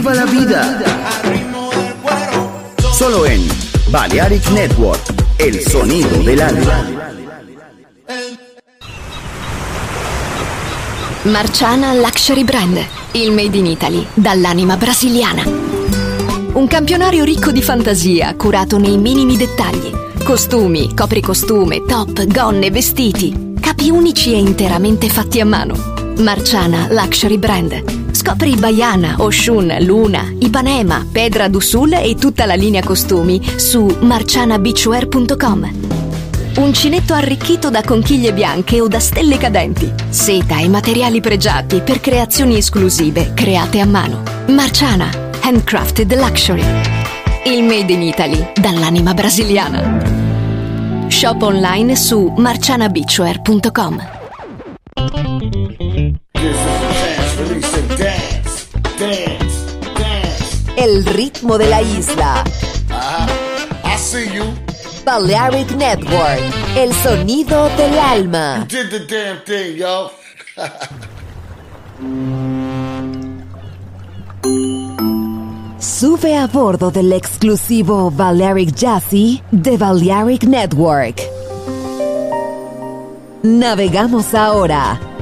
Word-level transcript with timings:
¡Viva 0.00 0.14
la 0.14 0.24
vida! 0.24 0.82
Solo 2.90 3.26
en 3.26 3.46
Balearic 3.90 4.48
Network, 4.48 4.98
el 5.36 5.60
sonido 5.60 6.22
del 6.22 6.40
alma. 6.40 6.86
Marciana 11.24 11.92
Luxury 11.92 12.44
Brand, 12.44 12.78
il 13.12 13.30
made 13.32 13.54
in 13.58 13.66
Italy, 13.66 14.06
dall'anima 14.14 14.78
brasiliana. 14.78 15.44
Un 15.44 16.66
campionario 16.66 17.22
ricco 17.22 17.50
di 17.50 17.60
fantasia, 17.60 18.34
curato 18.36 18.78
nei 18.78 18.96
minimi 18.96 19.36
dettagli. 19.36 19.92
Costumi, 20.24 20.94
copricostume, 20.94 21.84
top, 21.84 22.24
gonne, 22.24 22.70
vestiti. 22.70 23.52
Capi 23.60 23.90
unici 23.90 24.32
e 24.32 24.38
interamente 24.38 25.10
fatti 25.10 25.40
a 25.40 25.44
mano. 25.44 25.74
Marciana 26.20 26.88
Luxury 26.90 27.36
Brand. 27.36 27.99
Scopri 28.30 28.54
Baiana, 28.54 29.16
Oshun, 29.18 29.76
Luna, 29.80 30.32
Ipanema, 30.38 31.04
Pedra 31.10 31.48
do 31.48 31.58
Sul 31.58 31.94
e 31.94 32.14
tutta 32.14 32.46
la 32.46 32.54
linea 32.54 32.80
costumi 32.80 33.40
su 33.56 33.84
marcianabeachwear.com. 34.02 35.72
Uncinetto 36.58 37.12
arricchito 37.12 37.70
da 37.70 37.82
conchiglie 37.82 38.32
bianche 38.32 38.80
o 38.80 38.86
da 38.86 39.00
stelle 39.00 39.36
cadenti. 39.36 39.92
Seta 40.10 40.60
e 40.60 40.68
materiali 40.68 41.20
pregiati 41.20 41.80
per 41.80 42.00
creazioni 42.00 42.56
esclusive 42.56 43.32
create 43.34 43.80
a 43.80 43.86
mano. 43.86 44.22
Marciana, 44.46 45.10
handcrafted 45.40 46.14
luxury. 46.14 46.62
Il 47.46 47.64
made 47.64 47.92
in 47.92 48.02
Italy 48.02 48.52
dall'anima 48.54 49.12
brasiliana. 49.12 51.08
Shop 51.08 51.42
online 51.42 51.96
su 51.96 52.32
marcianabeachwear.com. 52.36 54.18
El 60.76 61.04
ritmo 61.04 61.58
de 61.58 61.66
la 61.68 61.82
isla. 61.82 62.44
I 63.84 63.96
see 63.98 64.28
you. 64.34 64.44
Balearic 65.04 65.70
Network. 65.72 66.40
El 66.76 66.94
sonido 66.94 67.68
del 67.76 67.98
alma. 67.98 68.66
You 68.68 68.84
did 68.84 68.90
the 68.90 69.06
damn 69.06 69.42
thing, 69.44 69.76
yo. 69.76 70.10
Sube 75.78 76.36
a 76.36 76.46
bordo 76.46 76.90
del 76.90 77.12
exclusivo 77.12 78.10
Balearic 78.10 78.74
Jazzy 78.74 79.42
de 79.50 79.76
Balearic 79.76 80.44
Network. 80.44 81.20
Navegamos 83.42 84.34
ahora. 84.34 85.09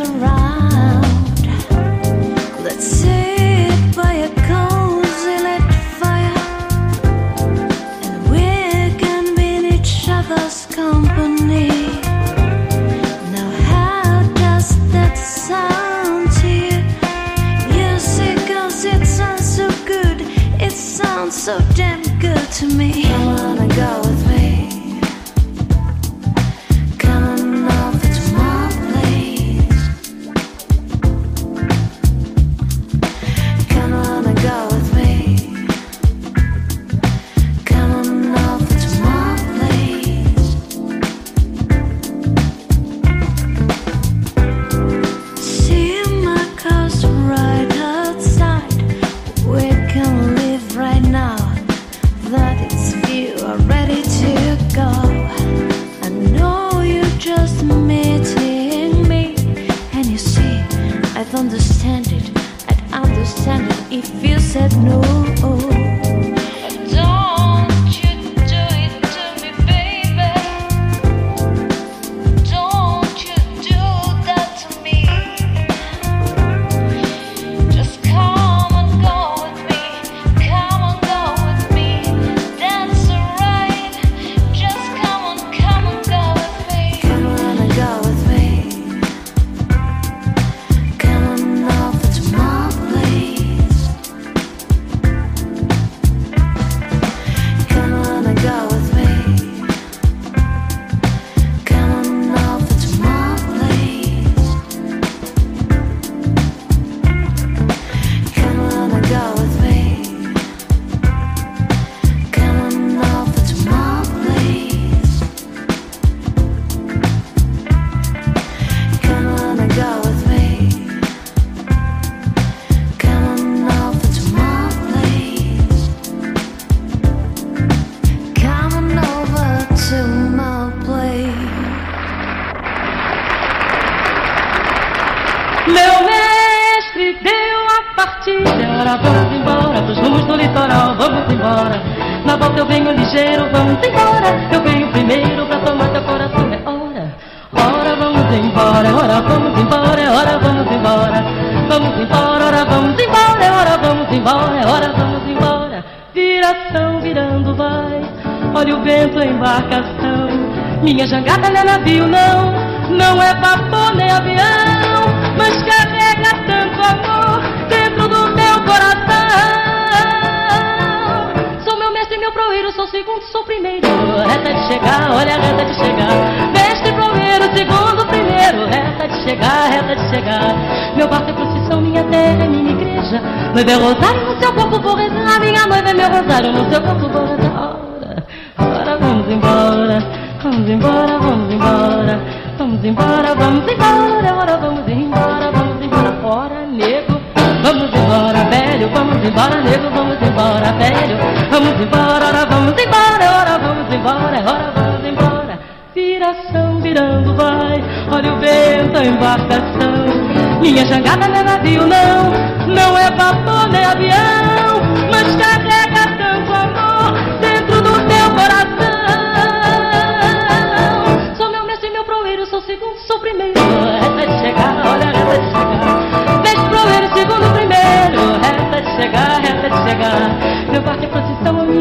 around. 0.00 0.43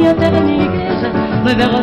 ya 0.03 0.13
te 0.15 0.41
niques, 0.41 1.01
me 1.43 1.53
verás 1.55 1.82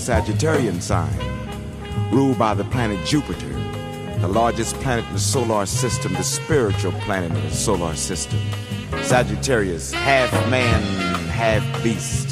Sagittarian 0.00 0.80
sign, 0.80 1.14
ruled 2.10 2.38
by 2.38 2.54
the 2.54 2.64
planet 2.64 3.04
Jupiter, 3.04 3.52
the 4.20 4.28
largest 4.28 4.74
planet 4.76 5.04
in 5.08 5.12
the 5.12 5.20
solar 5.20 5.66
system, 5.66 6.14
the 6.14 6.22
spiritual 6.22 6.92
planet 7.02 7.30
in 7.30 7.42
the 7.42 7.50
solar 7.50 7.94
system. 7.94 8.40
Sagittarius, 9.02 9.92
half 9.92 10.32
man, 10.48 10.82
half 11.28 11.62
beast. 11.84 12.30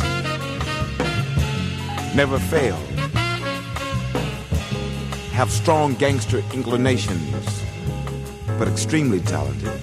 Never 2.16 2.38
fail. 2.38 2.76
Have 5.32 5.50
strong 5.50 5.94
gangster 5.96 6.42
inclinations, 6.54 7.62
but 8.58 8.66
extremely 8.66 9.20
talented. 9.20 9.78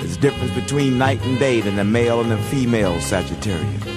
There's 0.00 0.16
difference 0.16 0.54
between 0.54 0.96
night 0.96 1.22
and 1.26 1.38
day 1.38 1.60
than 1.60 1.76
the 1.76 1.84
male 1.84 2.22
and 2.22 2.30
the 2.30 2.38
female 2.38 2.94
Sagittarian. 2.94 3.93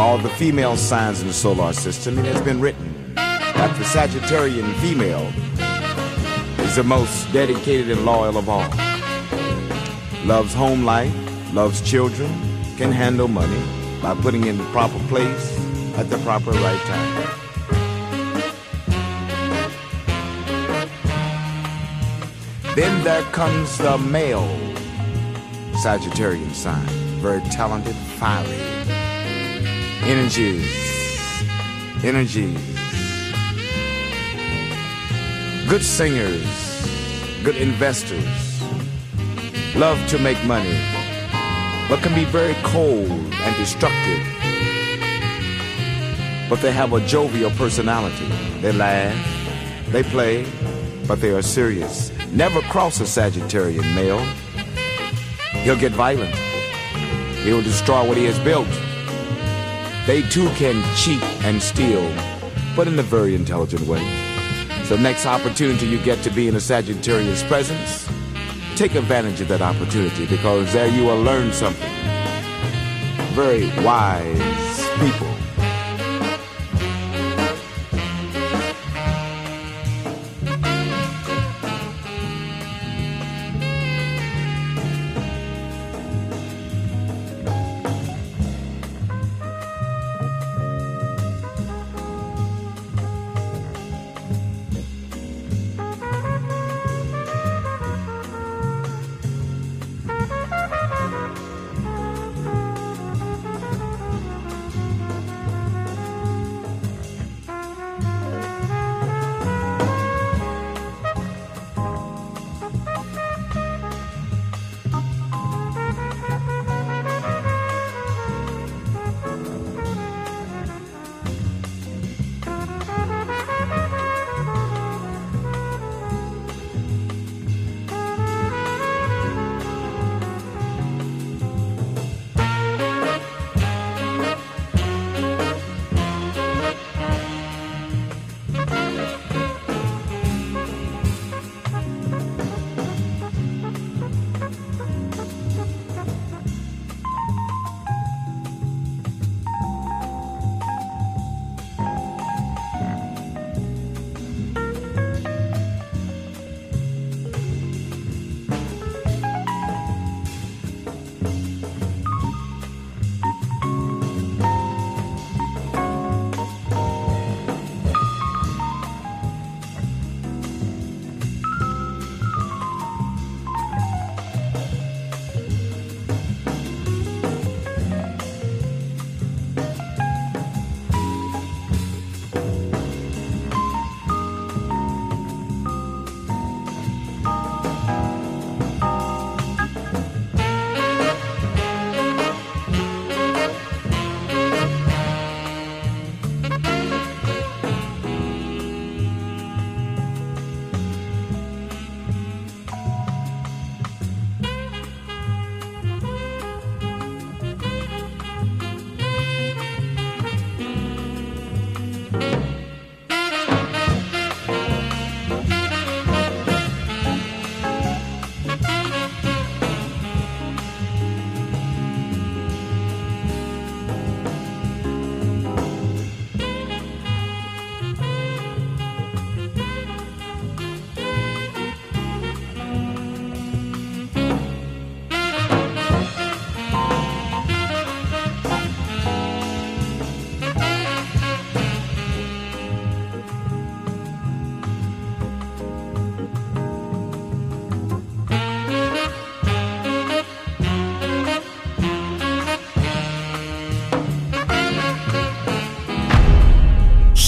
All 0.00 0.16
the 0.16 0.30
female 0.30 0.78
signs 0.78 1.20
in 1.20 1.28
the 1.28 1.34
solar 1.34 1.74
system, 1.74 2.18
it 2.18 2.24
has 2.24 2.40
been 2.40 2.58
written 2.58 3.14
that 3.14 3.76
the 3.76 3.84
Sagittarian 3.84 4.72
female 4.80 5.30
is 6.64 6.76
the 6.76 6.82
most 6.82 7.30
dedicated 7.34 7.90
and 7.90 8.06
loyal 8.06 8.38
of 8.38 8.48
all. 8.48 8.66
Loves 10.24 10.54
home 10.54 10.84
life, 10.84 11.14
loves 11.52 11.82
children, 11.82 12.30
can 12.78 12.90
handle 12.90 13.28
money 13.28 13.62
by 14.00 14.14
putting 14.14 14.46
in 14.46 14.56
the 14.56 14.64
proper 14.72 14.98
place 15.08 15.58
at 15.98 16.08
the 16.08 16.16
proper 16.18 16.52
right 16.52 16.80
time. 16.80 17.28
Then 22.74 23.04
there 23.04 23.22
comes 23.32 23.76
the 23.76 23.98
male 23.98 24.48
Sagittarian 25.84 26.54
sign, 26.54 26.86
very 27.20 27.42
talented, 27.50 27.94
fiery, 28.18 28.69
energies, 30.02 31.44
energies, 32.02 32.58
good 35.68 35.82
singers, 35.82 36.44
good 37.44 37.56
investors, 37.56 38.24
love 39.76 39.98
to 40.08 40.18
make 40.18 40.42
money, 40.44 40.78
but 41.88 42.00
can 42.02 42.14
be 42.14 42.24
very 42.24 42.54
cold 42.62 43.10
and 43.10 43.56
destructive. 43.56 44.26
But 46.48 46.60
they 46.62 46.72
have 46.72 46.92
a 46.92 47.00
jovial 47.06 47.50
personality. 47.50 48.26
They 48.60 48.72
laugh, 48.72 49.14
they 49.92 50.02
play, 50.02 50.46
but 51.06 51.20
they 51.20 51.30
are 51.30 51.42
serious. 51.42 52.10
Never 52.32 52.60
cross 52.62 53.00
a 53.00 53.04
Sagittarian 53.04 53.94
male. 53.94 54.24
He'll 55.62 55.78
get 55.78 55.92
violent. 55.92 56.34
He'll 57.44 57.62
destroy 57.62 58.06
what 58.06 58.16
he 58.16 58.24
has 58.24 58.38
built. 58.40 58.68
They 60.10 60.22
too 60.22 60.48
can 60.54 60.82
cheat 60.96 61.22
and 61.44 61.62
steal, 61.62 62.02
but 62.74 62.88
in 62.88 62.98
a 62.98 63.02
very 63.02 63.36
intelligent 63.36 63.86
way. 63.86 64.04
So 64.82 64.96
next 64.96 65.24
opportunity 65.24 65.86
you 65.86 66.02
get 66.02 66.20
to 66.24 66.30
be 66.30 66.48
in 66.48 66.56
a 66.56 66.60
Sagittarius 66.60 67.44
presence, 67.44 68.08
take 68.74 68.96
advantage 68.96 69.40
of 69.40 69.46
that 69.46 69.62
opportunity 69.62 70.26
because 70.26 70.72
there 70.72 70.88
you 70.88 71.04
will 71.04 71.22
learn 71.22 71.52
something. 71.52 71.92
Very 73.36 73.68
wise 73.84 74.84
people. 74.98 75.39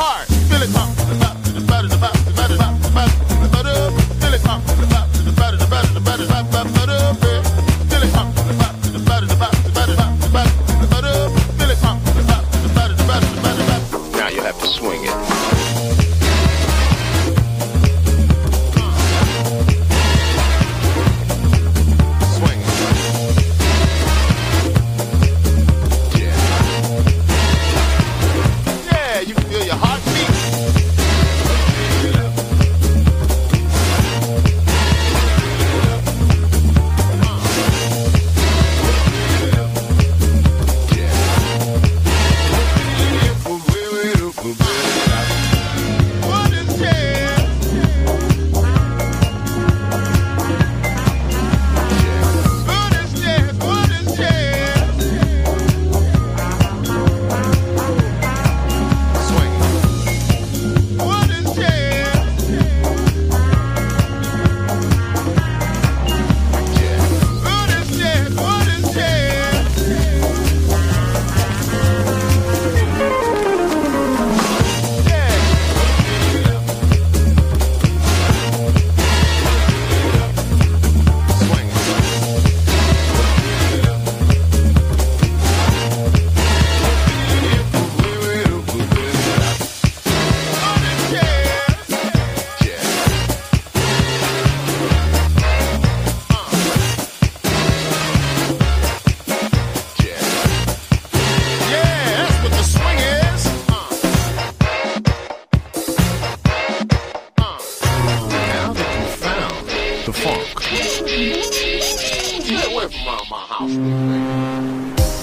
Heart. 0.00 0.37